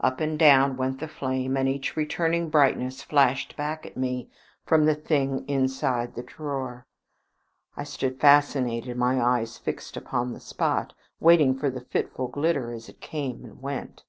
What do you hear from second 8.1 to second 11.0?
fascinated, my eyes fixed upon the spot,